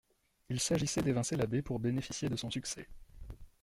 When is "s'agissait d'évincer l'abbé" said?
0.59-1.61